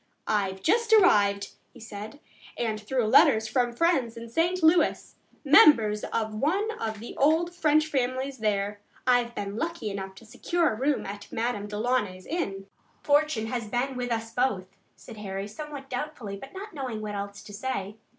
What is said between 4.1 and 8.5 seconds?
in St. Louis, members of one of the old French families